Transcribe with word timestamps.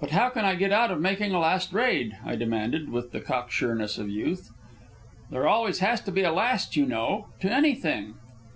"But 0.00 0.10
how 0.10 0.30
can 0.30 0.44
I 0.44 0.56
get 0.56 0.72
out 0.72 0.90
of 0.90 1.00
making 1.00 1.32
a 1.32 1.38
last 1.38 1.72
raid?" 1.72 2.18
I 2.26 2.34
demanded, 2.34 2.88
with 2.88 3.12
the 3.12 3.20
cocksureness 3.20 3.96
of 3.96 4.08
youth. 4.08 4.50
"There 5.30 5.46
always 5.46 5.78
has 5.78 6.00
to 6.00 6.10
be 6.10 6.22
a 6.24 6.32
last, 6.32 6.74
you 6.74 6.84
know, 6.84 7.28
to 7.42 7.52
anything." 7.52 8.14